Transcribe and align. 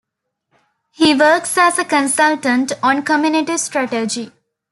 He 0.89 1.13
works 1.13 1.55
as 1.59 1.77
a 1.77 1.85
consultant 1.85 2.71
on 2.81 3.03
community 3.03 3.55
strategy. 3.59 4.31